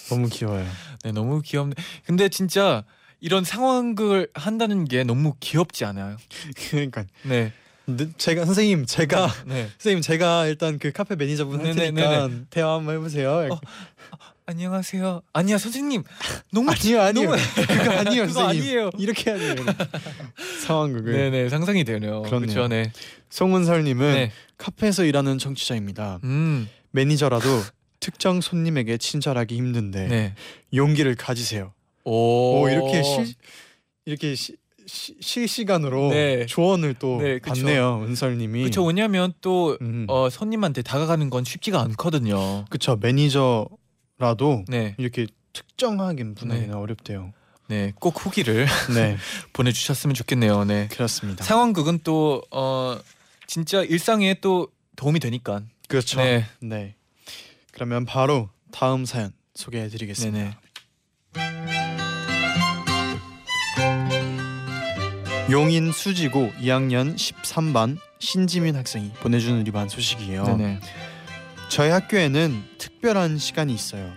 [0.09, 0.66] 너무 귀여워요.
[1.05, 1.75] 네, 너무 귀엽네.
[2.05, 2.85] 근데 진짜
[3.20, 6.16] 이런 상황극을 한다는 게 너무 귀엽지 않아요?
[6.70, 7.53] 그러니까 네.
[7.87, 9.68] 근데 제가 선생님 제가 네.
[9.79, 13.49] 선생님 제가 일단 그 카페 매니저분 할 네네, 테니까 대화 한번 해보세요.
[13.51, 13.61] 어,
[14.46, 15.22] 안녕하세요.
[15.33, 16.03] 아니야, 선생님.
[16.53, 18.90] 너무 아니요 아니요 너무- 그거 아니에요 그거 선생님 아니에요.
[18.98, 19.55] 이렇게 아니에요
[20.66, 21.48] 상황극을 네, 네.
[21.48, 22.22] 상상이 되네요.
[22.22, 22.66] 그렇죠.
[22.68, 22.90] 네.
[23.31, 24.33] 송은설님은 네.
[24.59, 26.20] 카페에서 일하는 청취자입니다.
[26.24, 26.68] 음.
[26.90, 27.48] 매니저라도
[28.00, 30.35] 특정 손님에게 친절하기 힘든데 네.
[30.74, 31.72] 용기를 가지세요.
[32.05, 32.62] 오.
[32.62, 33.35] 오 이렇게 실
[34.07, 36.46] 이렇게 시, 시, 실시간으로 네.
[36.46, 37.38] 조언을 또 네.
[37.38, 38.62] 받네요 은설님이.
[38.62, 38.85] 그렇죠.
[38.85, 40.07] 왜냐면 또 음.
[40.09, 42.64] 어, 손님한테 다가가는 건 쉽지가 않거든요.
[42.70, 43.68] 그쵸 매니저
[44.20, 44.94] 라도 네.
[44.98, 46.74] 이렇게 특정하게 분하기는 네.
[46.76, 47.33] 어렵대요.
[47.68, 47.92] 네.
[47.98, 49.16] 꼭 후기를 네
[49.54, 50.64] 보내 주셨으면 좋겠네요.
[50.64, 50.88] 네.
[50.88, 51.42] 그렇습니다.
[51.42, 52.98] 상황극은 또 어,
[53.46, 55.62] 진짜 일상에 또 도움이 되니까.
[55.88, 56.20] 그렇죠.
[56.20, 56.44] 네.
[56.61, 56.94] 네.
[57.72, 60.38] 그러면 바로 다음 사연 소개해드리겠습니다.
[60.38, 60.56] 네네.
[65.50, 70.44] 용인 수지고 2학년 13반 신지민 학생이 보내주는 리반 소식이에요.
[70.44, 70.80] 네네.
[71.70, 74.12] 저희 학교에는 특별한 시간이 있어요.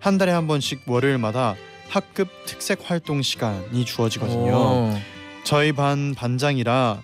[0.00, 1.54] 한 달에 한 번씩 월요일마다
[1.90, 4.56] 학급 특색 활동 시간이 주어지거든요.
[4.56, 4.98] 오.
[5.44, 7.02] 저희 반 반장이라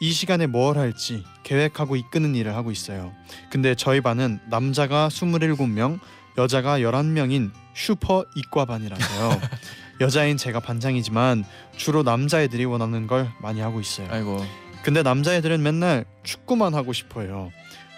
[0.00, 3.12] 이 시간에 뭘 할지 계획하고 이끄는 일을 하고 있어요.
[3.50, 6.00] 근데 저희 반은 남자가 27명,
[6.36, 9.40] 여자가 11명인 슈퍼 이과반이라서요.
[10.02, 11.46] 여자인 제가 반장이지만
[11.78, 14.06] 주로 남자애들이 원하는 걸 많이 하고 있어요.
[14.10, 14.44] 아이고.
[14.82, 17.50] 근데 남자애들은 맨날 축구만 하고 싶어요.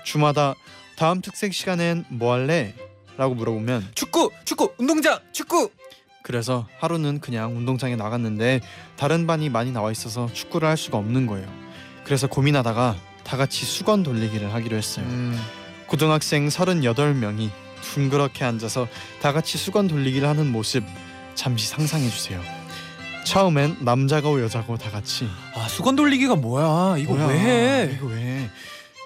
[0.05, 0.55] 주마다
[1.01, 2.75] 다음 특색 시간엔 뭐 할래?
[3.17, 5.71] 라고 물어보면 축구, 축구, 운동장, 축구.
[6.23, 8.61] 그래서 하루는 그냥 운동장에 나갔는데
[8.99, 11.49] 다른 반이 많이 나와 있어서 축구를 할 수가 없는 거예요.
[12.05, 15.07] 그래서 고민하다가 다 같이 수건 돌리기를 하기로 했어요.
[15.07, 15.41] 음.
[15.87, 17.49] 고등학생 38명이
[17.81, 18.87] 둥그렇게 앉아서
[19.23, 20.85] 다 같이 수건 돌리기를 하는 모습
[21.35, 22.43] 잠시 상상해 주세요.
[23.25, 26.99] 처음엔 남자고 여자고 다 같이 아 수건 돌리기가 뭐야?
[26.99, 27.93] 이거 뭐야, 왜 해?
[27.95, 28.51] 이거 왜?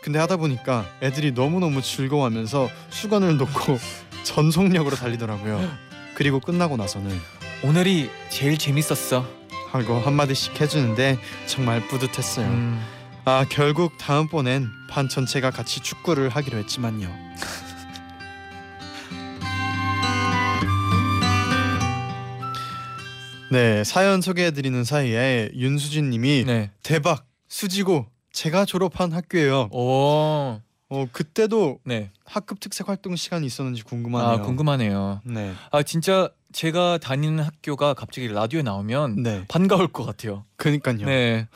[0.04, 3.78] 근데 하다 보니까 애들이 너무너무 즐거워하면서 수건을 놓고
[4.22, 5.66] 전속력으로 달리더라고요.
[6.14, 7.18] 그리고 끝나고 나서는
[7.62, 9.26] 오늘이 제일 재밌었어.
[9.70, 12.46] 하고 한마디씩 해주는데 정말 뿌듯했어요.
[12.46, 12.84] 음.
[13.24, 17.08] 아 결국 다음번엔 반 전체가 같이 축구를 하기로 했지만요.
[23.50, 26.72] 네 사연 소개해드리는 사이에 윤수진님이 네.
[26.82, 29.68] 대박 수지고 제가 졸업한 학교예요.
[29.70, 30.60] 오.
[30.90, 32.10] 어 그때도 네.
[32.26, 34.30] 학급 특색 활동 시간이 있었는지 궁금하네요.
[34.32, 35.22] 아 궁금하네요.
[35.24, 40.44] 네, 아 진짜 제가 다니는 학교가 갑자기 라디오에 나오면 네, 반가울 것 같아요.
[40.56, 41.06] 그니까요.
[41.06, 41.46] 네.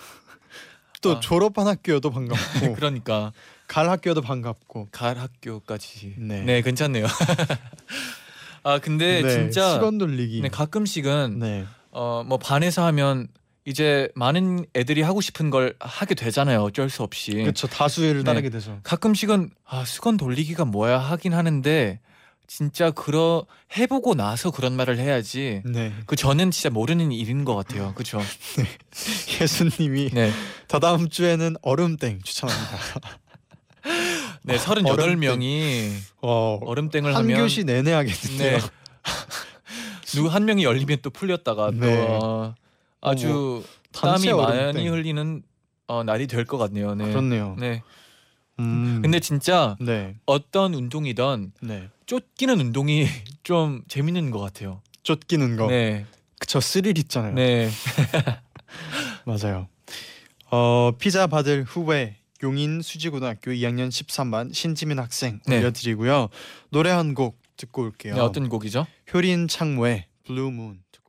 [1.03, 1.21] 또 아.
[1.21, 3.33] 졸업한 학교여도 반갑고 그러니까
[3.67, 4.89] 갈 학교도 반갑고.
[4.93, 6.15] 갈 학교까지.
[6.19, 6.43] 네.
[6.43, 7.07] 네, 괜찮네요.
[8.63, 10.41] 아 근데 네, 진짜 수건 돌리기.
[10.41, 13.29] 네, 가끔씩은 네, 어뭐 반에서 하면
[13.69, 16.63] 이제 많은 애들이 하고 싶은 걸 하게 되잖아요.
[16.63, 17.33] 어쩔 수 없이.
[17.33, 17.67] 그렇죠.
[17.67, 18.25] 다수를 네.
[18.25, 18.81] 따르게 되죠.
[18.83, 22.01] 가끔씩은 아 수건 돌리기가 뭐야 하긴 하는데
[22.47, 23.45] 진짜 그러
[23.77, 25.61] 해보고 나서 그런 말을 해야지.
[25.67, 27.93] 네, 그 저는 진짜 모르는 일인 것 같아요.
[27.95, 28.23] 그렇죠?
[29.41, 30.33] 예수님이 네,
[30.67, 32.79] 다다음 주에는 얼음땡 추천합니다.
[34.45, 35.91] 네, 38명이
[36.23, 38.59] 어, 얼음땡 을 한 하면 교시 내내 하겠는데요.
[38.59, 38.65] 네.
[40.07, 41.81] 누구 한 명이 열리면 또 풀렸다가 네.
[42.07, 42.55] 또 어,
[43.01, 44.93] 아주 땀이 단체 많이 얼음땡.
[44.93, 45.43] 흘리는
[45.87, 46.95] 어, 날이 될 것 같네요.
[46.95, 47.09] 네.
[47.09, 47.57] 그렇네요.
[47.59, 47.83] 네.
[48.61, 53.07] 음, 근데 진짜 네, 어떤 운동이든 네, 쫓기는 운동이
[53.45, 54.83] 좀 재밌는 것 같아요.
[55.05, 55.69] 쫓기는 거.
[55.69, 56.05] 네,
[56.41, 57.35] 그쵸, 스릴 있잖아요.
[57.35, 57.71] 네,
[59.25, 59.69] 맞아요.
[60.51, 65.59] 어 피자 받을 후에 용인 수지고등학교 2학년 13반 신지민 학생 네.
[65.59, 66.29] 올려드리고요.
[66.71, 68.15] 노래 한 곡 듣고 올게요.
[68.15, 68.21] 네.
[68.21, 68.87] 어떤 곡이죠?
[69.13, 71.08] 효린 창모의 블루문 듣고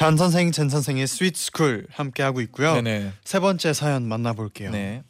[0.00, 2.72] 쟌 선생, 잰 선생의 Sweet School 함께 하고 있고요.
[2.72, 3.12] 네네.
[3.22, 4.70] 세 번째 사연 만나볼게요.
[4.70, 5.02] 네.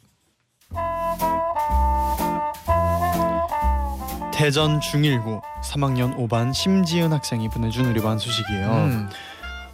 [4.41, 8.71] 대전 중일고 3학년 5반 심지은 학생이 보내준 우리 반 소식이에요.
[8.71, 9.09] 음.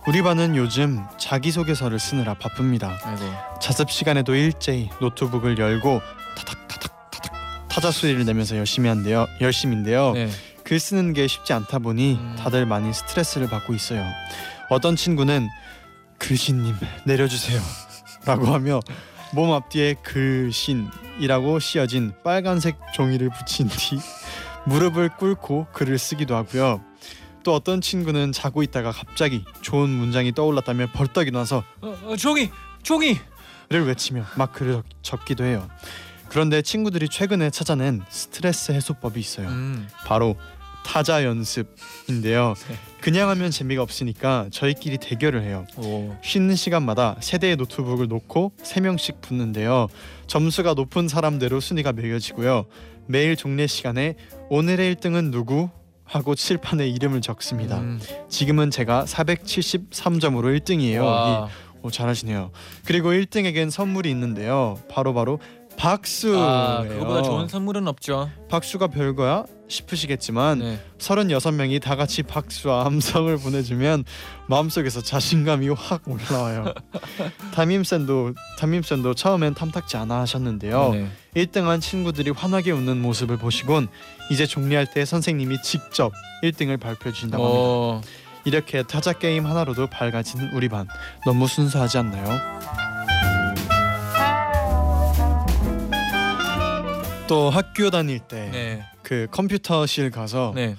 [0.05, 2.99] 우리 반은 요즘 자기소개서를 쓰느라 바쁩니다.
[3.01, 3.23] 아이고.
[3.61, 6.01] 자습 시간에도 일제히 노트북을 열고
[6.35, 7.33] 타닥 타닥 타닥
[7.69, 9.25] 타자 소리를 내면서 열심히 한대요.
[9.39, 10.11] 열심인데요.
[10.11, 10.29] 네.
[10.65, 12.35] 글 쓰는 게 쉽지 않다 보니 음.
[12.37, 14.05] 다들 많이 스트레스를 받고 있어요.
[14.69, 15.47] 어떤 친구는
[16.17, 16.75] 글신님
[17.05, 17.61] 내려주세요
[18.25, 18.81] 라고 하며
[19.31, 23.97] 몸 앞뒤에 글신이라고 씌어진 빨간색 종이를 붙인 뒤
[24.71, 26.81] 무릎을 꿇고 글을 쓰기도 하고요.
[27.43, 32.49] 또 어떤 친구는 자고 있다가 갑자기 좋은 문장이 떠올랐다며 벌떡 일어나서 어, 어, 종이
[32.83, 33.17] 종이.
[33.69, 35.67] 를 외치며 막 글을 적- 적기도 해요.
[36.29, 39.49] 그런데 친구들이 최근에 찾아낸 스트레스 해소법이 있어요.
[39.49, 39.89] 음.
[40.05, 40.37] 바로
[40.85, 42.53] 타자 연습인데요.
[42.69, 42.75] 네.
[43.01, 45.65] 그냥 하면 재미가 없으니까 저희끼리 대결을 해요.
[45.75, 46.15] 오.
[46.23, 49.89] 쉬는 시간마다 세 대의 노트북을 놓고 세 명씩 붙는데요.
[50.27, 52.67] 점수가 높은 사람대로 순위가 매겨지고요.
[53.07, 54.15] 매일 종례 시간에
[54.49, 55.69] 오늘의 1등은 누구
[56.03, 57.79] 하고 칠판에 이름을 적습니다.
[57.79, 57.99] 음.
[58.29, 61.01] 지금은 제가 473점으로 1등이에요.
[61.01, 61.49] 와.
[61.83, 62.51] 오, 잘하시네요.
[62.85, 64.79] 그리고 1등에겐 선물이 있는데요.
[64.89, 65.39] 바로 바로
[65.77, 66.39] 박수예요.
[66.39, 68.29] 아, 그거보다 좋은 선물은 없죠.
[68.49, 70.79] 박수가 별거야 싶으시겠지만 네.
[70.97, 74.03] 36명이 다 같이 박수와 함성을 보내주면
[74.47, 76.73] 마음속에서 자신감이 확 올라와요.
[77.53, 80.91] 담임쌤도 담임쌤도 처음엔 탐탁지 않아 하셨는데요.
[80.93, 81.07] 네.
[81.35, 83.87] 1등한 친구들이 환하게 웃는 모습을 보시곤
[84.31, 86.11] 이제 종례할 때 선생님이 직접
[86.43, 87.61] 1등을 발표해 주신다고 합니다.
[87.63, 88.01] 어.
[88.45, 90.87] 이렇게 타자 게임 하나로도 밝아지는 우리 반
[91.25, 92.86] 너무 순수하지 않나요?
[97.27, 99.27] 또 학교 다닐 때그 네.
[99.29, 100.77] 컴퓨터실 가서 네.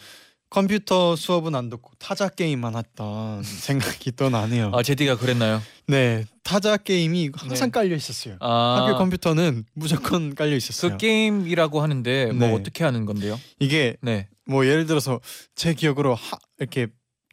[0.49, 4.73] 컴퓨터 수업은 안 듣고 타자 게임만 했던 생각이 또 나네요.
[4.73, 5.61] 아 제디가 그랬나요?
[5.87, 7.73] 네, 타자 게임이 항상 네.
[7.73, 8.37] 깔려 있었어요.
[8.41, 8.79] 아.
[8.81, 10.93] 학교 컴퓨터는 무조건 깔려 있었어요.
[10.93, 12.55] 그 게임이라고 하는데 뭐 네.
[12.55, 13.39] 어떻게 하는 건데요?
[13.61, 14.29] 이게 네.
[14.47, 15.21] 뭐 예를 들어서
[15.55, 16.87] 제 기억으로 하, 이렇게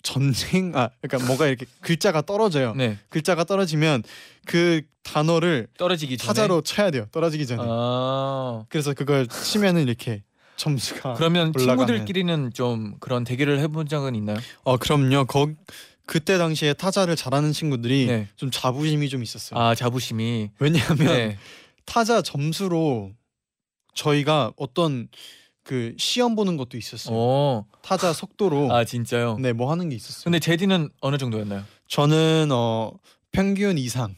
[0.06, 2.76] 전쟁 아 그러니까 뭐가 이렇게 글자가 떨어져요.
[2.76, 2.98] 네.
[3.10, 4.04] 글자가 떨어지면
[4.46, 6.28] 그 단어를 떨어지기 전에.
[6.28, 7.08] 타자로 쳐야 돼요.
[7.12, 7.64] 떨어지기 전에.
[7.66, 8.64] 아.
[8.70, 10.24] 그래서 그걸 치면은 이렇게
[10.58, 11.88] 점수가 그러면 올라가는.
[11.88, 14.38] 친구들끼리는 좀 그런 대결을 해본 적은 있나요?
[14.64, 15.26] 어 그럼요.
[15.26, 15.50] 거
[16.06, 18.28] 그때 당시에 타자를 잘하는 친구들이 네.
[18.36, 19.60] 좀 자부심이 좀 있었어요.
[19.60, 20.52] 아 자부심이.
[20.60, 21.38] 왜냐하면 네.
[21.86, 23.12] 타자 점수로
[23.96, 25.08] 저희가 어떤
[25.66, 27.16] 그 시험 보는 것도 있었어요.
[27.18, 27.66] 어.
[27.82, 29.38] 타자 속도로 아 진짜요?
[29.40, 30.24] 네 뭐 하는 게 있었어요.
[30.26, 31.64] 근데 제디는 어느 정도였나요?
[31.88, 32.92] 저는 어
[33.32, 34.16] 평균 이상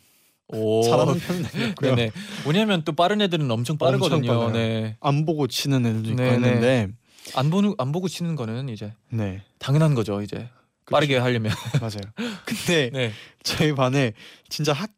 [0.50, 0.84] 오.
[0.84, 1.96] 잘하는 편은 아니었고요.
[1.96, 2.12] 네네.
[2.44, 4.30] 뭐냐면 또 빠른 애들은 엄청 빠르거든요.
[4.32, 4.54] 엄청.
[4.54, 4.98] 네.
[5.00, 6.88] 안 보고 치는 애들도 있고 네, 했는데
[7.34, 10.22] 안 보는 안 보고 치는 거는 이제 네 당연한 거죠.
[10.22, 10.50] 이제
[10.92, 11.54] 빠르게 하려면.
[11.80, 12.02] 맞아요.
[12.46, 13.12] 근데 네.
[13.44, 14.12] 저희 반에
[14.50, 14.90] 진짜 학,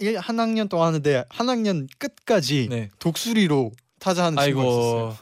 [0.00, 2.90] 일- 한 학년 동안 하는데 한 학년 끝까지 네.
[2.98, 5.16] 독수리로 타자 하는 친구가 있었어요.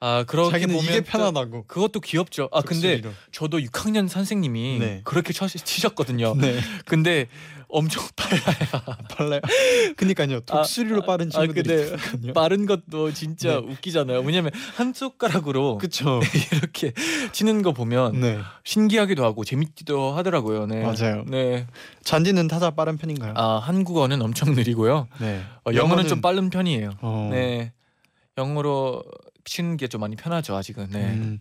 [0.00, 1.64] 아 그렇게 자기는 보면 이게 또 편하다고.
[1.66, 2.48] 그것도 귀엽죠.
[2.52, 3.10] 아 근데 독수리로.
[3.32, 5.00] 저도 6학년 선생님이 네.
[5.04, 6.34] 그렇게 쳐, 치셨거든요.
[6.38, 7.26] 네 근데
[7.68, 8.96] 엄청 빨라요.
[9.16, 9.40] 빨라요.
[9.96, 10.40] 그니까요.
[10.40, 12.32] 독수리로 아, 빠른 아, 친구들이 근데 있거든요.
[12.32, 14.20] 빠른 것도 진짜 웃기잖아요.
[14.20, 16.20] 왜냐면 한 손가락으로 그쵸.
[16.52, 16.92] 이렇게
[17.32, 20.66] 치는 거 보면 네 신기하기도 하고 재밌기도 하더라고요.
[20.66, 20.80] 네.
[20.82, 21.24] 맞아요.
[21.26, 21.66] 네.
[22.04, 23.34] 잔디는 타자 빠른 편인가요?
[23.36, 25.08] 아 한국어는 엄청 느리고요.
[25.20, 25.42] 네.
[25.66, 26.90] 어, 영어는 좀 빠른 편이에요.
[27.00, 27.28] 어.
[27.32, 27.72] 네.
[28.38, 29.02] 영어로
[29.48, 30.88] 치는 게 좀 많이 편하죠 아직은.
[30.90, 31.04] 네.
[31.04, 31.40] 음,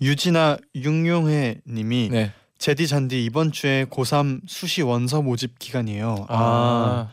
[0.00, 2.32] 유진아 육룡해 님이 네.
[2.58, 6.26] 제디 잔디 이번 주에 고3 수시 원서 모집 기간이에요.
[6.28, 7.10] 아, 아.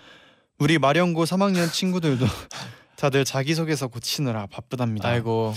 [0.60, 2.26] 우리 마령고 3학년 친구들도
[2.96, 5.10] 다들 자기소개서 고치느라 바쁘답니다.
[5.10, 5.54] 아이고.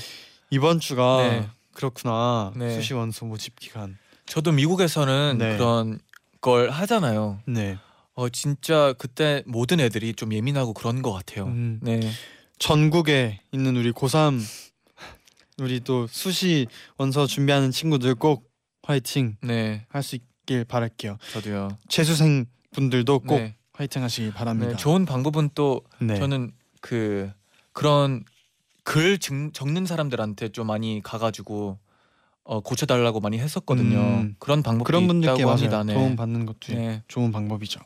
[0.51, 1.49] 이번 주가 네.
[1.75, 2.53] 그렇구나.
[2.57, 2.75] 네.
[2.75, 3.99] 수시 원서 모집 기간.
[4.27, 5.57] 저도 미국에서는 네.
[5.57, 5.99] 그런
[6.41, 7.41] 걸 하잖아요.
[7.47, 7.77] 네.
[8.15, 11.45] 어 진짜 그때 모든 애들이 좀 예민하고 그런 것 같아요.
[11.47, 12.01] 음, 네.
[12.59, 14.41] 전국에 있는 우리 고3
[15.59, 16.67] 우리 또 수시
[16.99, 18.51] 원서 준비하는 친구들 꼭
[18.83, 19.87] 화이팅 네.
[19.89, 21.19] 할 수 있길 바랄게요.
[21.33, 21.79] 저도요.
[21.89, 23.57] 재수생 분들도 꼭 네.
[23.73, 24.73] 화이팅 하시길 바랍니다.
[24.73, 24.77] 네.
[24.77, 26.17] 좋은 방법은 또 네.
[26.17, 27.31] 저는 그
[27.73, 28.25] 그런
[28.85, 31.79] 글 적, 적는 사람들한테 좀 많이 가가지고
[32.45, 33.99] 어, 고쳐달라고 많이 했었거든요.
[33.99, 34.37] 음.
[34.39, 35.43] 그런 방법도 그런 분들께.
[35.43, 35.83] 합니다.
[35.83, 35.95] 네.
[35.95, 37.03] 도움 받는 것도 네.
[37.09, 37.81] 좋은 방법이죠.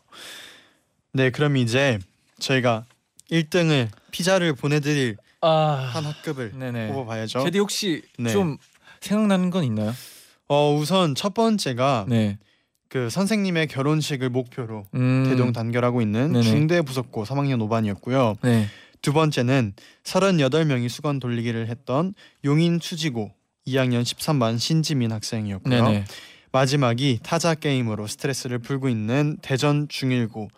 [1.13, 1.99] 네, 그럼 이제
[2.41, 2.85] 저희가
[3.31, 6.89] 1등을 피자를 보내드릴 아, 한 학급을 네네.
[6.89, 7.45] 뽑아봐야죠.
[7.45, 8.31] 제디 혹시 네.
[8.31, 8.59] 좀
[9.01, 9.95] 생각나는 건 있나요?
[10.49, 12.39] 어 우선 첫 번째가 네.
[12.89, 16.43] 그 선생님의 결혼식을 목표로 음, 대동 단결하고 있는 네네.
[16.43, 18.37] 중대 부속고 3학년 5반이었고요.
[18.43, 18.67] 네.
[19.01, 19.75] 두 번째는
[20.05, 23.33] 38명이 수건 돌리기를 했던 용인 추지고
[23.67, 25.85] 2학년 13반 신지민 학생이었고요.
[25.85, 26.05] 네네.
[26.53, 30.49] 마지막이 타자 게임으로 스트레스를 풀고 있는 대전 중일고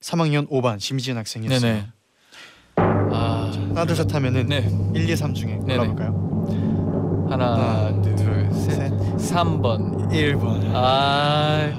[0.00, 1.60] 3학년 5반 심지은 학생이었어요.
[1.60, 1.86] 네네.
[3.74, 4.68] 아, 하나 둘 셋 하면은 네.
[4.94, 5.76] 1, 2, 3 중에 네네.
[5.76, 7.26] 골라볼까요?
[7.30, 8.70] 하나, 하나, 둘, 셋.
[8.74, 8.92] 셋.
[9.34, 10.08] 3번.
[10.10, 10.70] 1번.
[10.74, 11.70] 아,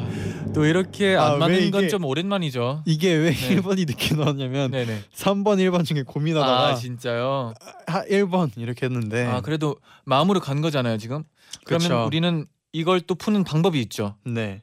[0.54, 2.84] 또 이렇게 아, 안 왜 맞는 건 이게- 좀 오랜만이죠.
[2.86, 3.56] 이게 왜 네.
[3.56, 5.04] 1번이 늦게 나왔냐면 네네.
[5.14, 7.54] 3번, 1번 중에 고민하다가 아, 진짜요?
[7.88, 11.24] 하, 1번 이렇게 했는데 아, 그래도 마음으로 간 거잖아요, 지금.
[11.66, 12.06] 그러면 그쵸.
[12.06, 14.16] 우리는 이걸 또 푸는 방법이 있죠.
[14.26, 14.62] 네.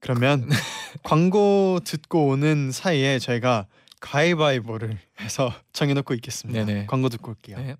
[0.00, 0.46] 그러면
[1.02, 3.66] 광고 듣고 오는 사이에 저희가
[4.00, 6.64] 가위바위보를 해서 정해놓고 있겠습니다.
[6.64, 6.86] 네네.
[6.86, 7.58] 광고 듣고 올게요.
[7.58, 7.76] 네.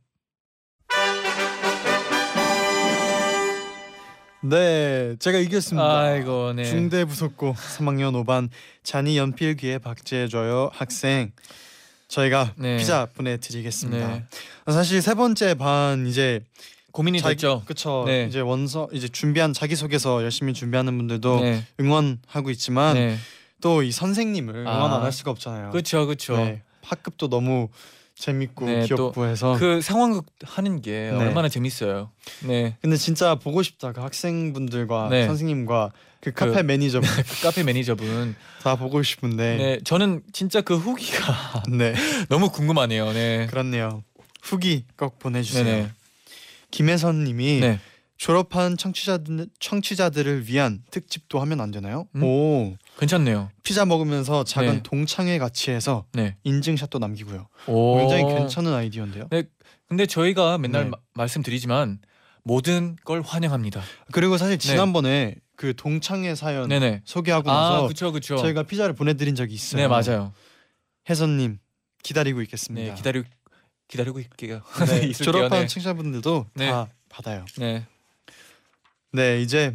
[4.42, 5.98] 네, 제가 이겼습니다.
[6.00, 6.64] 아이고, 네.
[6.64, 8.48] 중대 부속고 3학년 5반
[8.84, 11.32] 잔이 연필 귀에 박제해줘요 학생
[12.08, 12.76] 저희가 네.
[12.76, 14.08] 피자 보내드리겠습니다.
[14.08, 14.24] 네.
[14.72, 16.44] 사실 세 번째 반 이제
[16.92, 17.62] 고민이 자기- 됐죠.
[17.66, 18.26] 그쵸 네.
[18.28, 21.64] 이제 원서 이제 준비한 자기 소개서 열심히 준비하는 분들도 네.
[21.80, 23.16] 응원하고 있지만 네.
[23.60, 24.76] 또 이 선생님을 아.
[24.76, 25.70] 응원 안 할 수가 없잖아요.
[25.70, 26.36] 그렇죠, 그렇죠.
[26.36, 27.68] 네, 학급도 너무
[28.14, 31.16] 재밌고 네, 귀엽고 해서 그 상황극 하는 게 네.
[31.16, 32.10] 얼마나 재밌어요.
[32.44, 32.76] 네.
[32.80, 35.26] 근데 진짜 보고 싶다 그 학생분들과 네.
[35.26, 38.34] 선생님과 그 카페 그- 매니저 그 카페 매니저분.
[38.62, 39.78] 다 보고 싶은데 네.
[39.84, 41.94] 저는 진짜 그 후기가 네.
[42.28, 43.12] 너무 궁금하네요.
[43.12, 43.46] 네.
[43.50, 44.02] 그렇네요.
[44.42, 45.64] 후기 꼭 보내 주세요.
[45.64, 45.90] 네네.
[46.70, 47.80] 김혜선 님이 네.
[48.16, 52.06] 졸업한 청취자들 청취자들을 위한 특집도 하면 안 되나요?
[52.16, 52.22] 음?
[52.22, 53.50] 오 괜찮네요.
[53.62, 54.82] 피자 먹으면서 작은 네.
[54.82, 56.36] 동창회 같이 해서 네.
[56.44, 57.46] 인증샷도 남기고요.
[57.66, 57.98] 오.
[57.98, 59.28] 굉장히 괜찮은 아이디어인데요.
[59.88, 60.90] 근데 저희가 맨날 네.
[60.90, 62.00] 마- 말씀드리지만
[62.42, 63.82] 모든 걸 환영합니다.
[64.12, 67.02] 그리고 사실 지난번에 그 동창회 사연 네네.
[67.04, 68.36] 소개하고 아, 나서 그렇죠, 그렇죠.
[68.38, 69.82] 저희가 피자를 보내드린 적이 있어요.
[69.82, 70.32] 네, 맞아요.
[71.08, 71.58] 혜선님
[72.02, 72.94] 기다리고 네, 있겠습니다.
[72.94, 73.24] 기다리
[73.88, 74.62] 기다리고 있게요.
[74.86, 75.12] 네.
[75.12, 75.66] 졸업한 네.
[75.66, 76.70] 청취자분들도 네.
[76.70, 77.44] 다 받아요.
[77.58, 77.86] 네.
[79.16, 79.74] 네 이제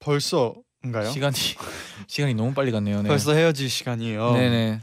[0.00, 1.10] 벌써인가요?
[1.12, 1.36] 시간이
[2.08, 3.02] 시간이 너무 빨리 갔네요.
[3.02, 3.08] 네.
[3.08, 4.32] 벌써 헤어질 시간이에요.
[4.32, 4.80] 네네.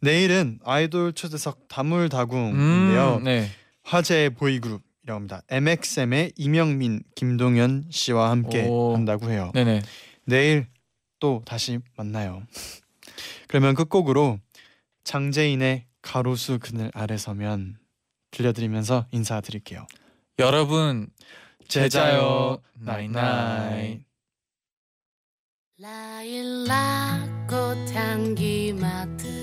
[0.00, 3.16] 내일은 아이돌 초대석 다물다궁인데요.
[3.16, 3.50] 음, 네.
[3.82, 5.42] 화제 보이그룹이라고 합니다.
[5.48, 8.94] MXM의 임영민, 김동현 씨와 함께 오.
[8.94, 9.50] 한다고 해요.
[9.54, 9.82] 네네.
[10.24, 10.68] 내일
[11.18, 12.44] 또 다시 만나요.
[13.48, 14.38] 그러면 끝곡으로
[15.02, 17.76] 장재인의 가로수 그늘 아래 서면
[18.30, 19.84] 들려드리면서 인사드릴게요.
[20.38, 21.08] 여러분
[21.68, 22.62] 잘 자요.
[22.80, 24.02] Night Night.
[25.78, 29.37] 라일락 꽃향기 맡은